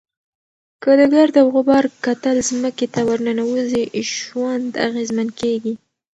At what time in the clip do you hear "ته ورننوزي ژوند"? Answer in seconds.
2.93-4.71